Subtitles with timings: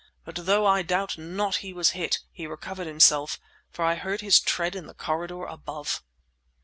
[0.25, 3.37] But, though I doubt not he was hit, he recovered himself,
[3.69, 6.01] for I heard his tread in the corridor above.